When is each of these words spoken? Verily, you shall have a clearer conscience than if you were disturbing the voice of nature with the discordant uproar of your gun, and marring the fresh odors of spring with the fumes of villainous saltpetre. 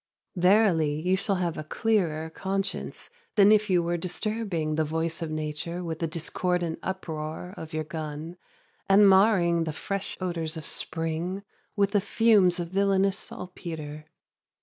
Verily, 0.35 0.99
you 0.99 1.15
shall 1.15 1.35
have 1.35 1.59
a 1.59 1.63
clearer 1.63 2.31
conscience 2.31 3.11
than 3.35 3.51
if 3.51 3.69
you 3.69 3.83
were 3.83 3.97
disturbing 3.97 4.73
the 4.73 4.83
voice 4.83 5.21
of 5.21 5.29
nature 5.29 5.83
with 5.83 5.99
the 5.99 6.07
discordant 6.07 6.79
uproar 6.81 7.53
of 7.55 7.71
your 7.71 7.83
gun, 7.83 8.35
and 8.89 9.07
marring 9.07 9.63
the 9.65 9.71
fresh 9.71 10.17
odors 10.19 10.57
of 10.57 10.65
spring 10.65 11.43
with 11.75 11.91
the 11.91 12.01
fumes 12.01 12.59
of 12.59 12.69
villainous 12.69 13.15
saltpetre. 13.19 14.05